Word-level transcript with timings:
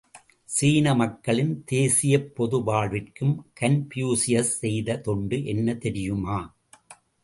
சீன 0.49 0.93
மக்களின் 0.93 1.51
தேசியப்பொது 1.71 2.59
வாழ்விற்கும் 2.63 3.35
கன்பூசியஸ் 3.61 4.53
செய்த 4.57 4.99
தொண்டு 4.99 5.39
என்ன 5.45 5.75
தெரியுமா? 5.75 6.39